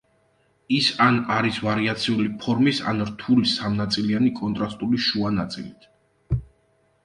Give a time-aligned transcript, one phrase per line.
[0.77, 5.91] ის ან არის ვარიაციული ფორმის, ან რთული სამნაწილიანი კონტრასტული შუა ნაწილით.